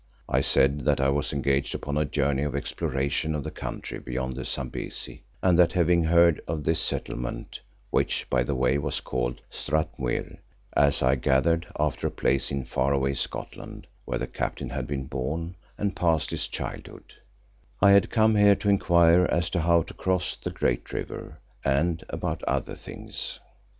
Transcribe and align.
I 0.27 0.41
said 0.41 0.79
that 0.85 0.99
I 0.99 1.09
was 1.09 1.31
engaged 1.31 1.75
upon 1.75 1.95
a 1.95 2.05
journey 2.05 2.41
of 2.41 2.55
exploration 2.55 3.35
of 3.35 3.43
the 3.43 3.51
country 3.51 3.99
beyond 3.99 4.35
the 4.35 4.45
Zambesi, 4.45 5.21
and 5.43 5.59
that 5.59 5.73
having 5.73 6.05
heard 6.05 6.41
of 6.47 6.63
this 6.63 6.79
settlement, 6.79 7.61
which, 7.91 8.25
by 8.27 8.41
the 8.41 8.55
way, 8.55 8.79
was 8.79 8.99
called 8.99 9.41
Strathmuir, 9.51 10.39
as 10.75 11.03
I 11.03 11.13
gathered 11.17 11.67
after 11.79 12.07
a 12.07 12.09
place 12.09 12.49
in 12.49 12.65
far 12.65 12.93
away 12.93 13.13
Scotland 13.13 13.85
where 14.05 14.17
the 14.17 14.25
Captain 14.25 14.71
had 14.71 14.87
been 14.87 15.05
born 15.05 15.53
and 15.77 15.95
passed 15.95 16.31
his 16.31 16.47
childhood, 16.47 17.13
I 17.79 17.91
had 17.91 18.09
come 18.09 18.33
here 18.35 18.55
to 18.55 18.69
inquire 18.69 19.25
as 19.31 19.51
to 19.51 19.59
how 19.61 19.83
to 19.83 19.93
cross 19.93 20.35
the 20.35 20.49
great 20.49 20.91
river, 20.91 21.37
and 21.63 22.03
about 22.09 22.41
other 22.45 22.73
things. 22.75 23.39